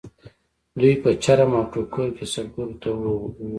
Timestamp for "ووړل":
2.99-3.33